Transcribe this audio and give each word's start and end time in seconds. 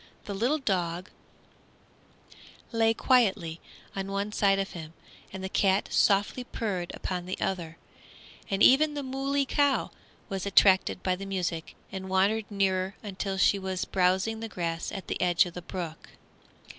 The 0.25 0.33
little 0.33 0.57
dog 0.57 1.11
lay 2.71 2.91
quietly 2.91 3.61
on 3.95 4.11
one 4.11 4.31
side 4.31 4.57
of 4.57 4.71
him, 4.71 4.93
and 5.31 5.43
the 5.43 5.47
cat 5.47 5.93
softly 5.93 6.43
purred 6.43 6.89
upon 6.95 7.27
the 7.27 7.39
other, 7.39 7.77
and 8.49 8.63
even 8.63 8.95
the 8.95 9.03
moolie 9.03 9.45
cow 9.45 9.91
was 10.27 10.47
attracted 10.47 11.03
by 11.03 11.15
the 11.15 11.27
music 11.27 11.75
and 11.91 12.09
wandered 12.09 12.49
near 12.49 12.95
until 13.03 13.37
she 13.37 13.59
was 13.59 13.85
browsing 13.85 14.39
the 14.39 14.49
grass 14.49 14.91
at 14.91 15.05
the 15.05 15.21
edge 15.21 15.45
of 15.45 15.53
the 15.53 15.61
brook. 15.61 16.09